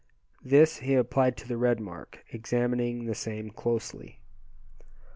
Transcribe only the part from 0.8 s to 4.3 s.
applied to the red mark, examining the same closely.